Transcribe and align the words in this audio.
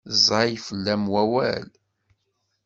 Ẓẓay 0.23 0.51
fell-am 0.65 1.03
wawal. 1.13 1.67